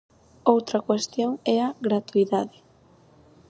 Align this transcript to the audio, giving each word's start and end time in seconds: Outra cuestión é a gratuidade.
Outra 0.53 0.83
cuestión 0.87 1.31
é 1.55 1.57
a 1.67 1.75
gratuidade. 1.85 2.57